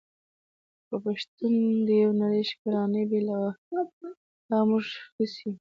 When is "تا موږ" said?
4.47-4.85